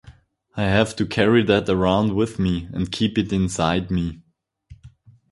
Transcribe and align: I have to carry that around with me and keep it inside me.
I 0.57 0.63
have 0.63 0.95
to 0.95 1.05
carry 1.05 1.43
that 1.43 1.69
around 1.69 2.15
with 2.15 2.39
me 2.39 2.67
and 2.73 2.91
keep 2.91 3.19
it 3.19 3.31
inside 3.31 3.91
me. 3.91 4.23